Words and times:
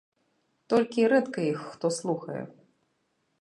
Толькі 0.73 1.05
рэдка 1.13 1.39
іх 1.51 1.59
хто 1.75 1.93
слухае. 1.99 2.43